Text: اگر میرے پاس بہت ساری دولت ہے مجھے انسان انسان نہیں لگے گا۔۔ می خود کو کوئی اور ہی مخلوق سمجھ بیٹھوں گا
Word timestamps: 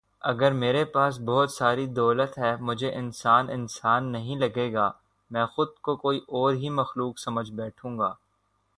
اگر 0.21 0.51
میرے 0.51 0.83
پاس 0.85 1.19
بہت 1.19 1.51
ساری 1.51 1.85
دولت 1.87 2.37
ہے 2.37 2.55
مجھے 2.59 2.91
انسان 2.91 3.49
انسان 3.49 4.11
نہیں 4.11 4.35
لگے 4.35 4.71
گا۔۔ 4.73 4.89
می 5.31 5.45
خود 5.55 5.67
کو 5.81 5.95
کوئی 5.95 6.19
اور 6.27 6.53
ہی 6.53 6.69
مخلوق 6.69 7.19
سمجھ 7.19 7.51
بیٹھوں 7.51 7.97
گا 7.99 8.13